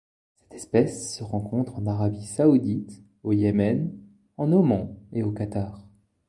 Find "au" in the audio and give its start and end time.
3.21-3.33, 5.21-5.31